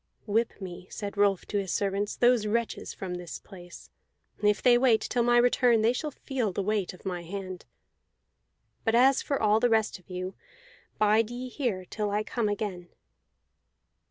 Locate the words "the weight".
6.51-6.91